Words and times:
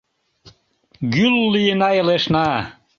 Гӱл 1.13 1.35
лийына 1.53 1.89
элешна. 1.99 2.47